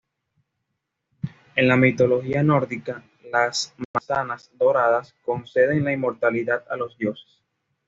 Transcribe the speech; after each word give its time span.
En 1.55 1.67
la 1.67 1.77
mitología 1.77 2.41
nórdica, 2.41 3.03
las 3.31 3.75
manzanas 3.93 4.49
doradas 4.57 5.13
conceden 5.23 5.83
la 5.83 5.91
inmortalidad 5.93 6.63
a 6.71 6.75
los 6.75 6.97
dioses. 6.97 7.43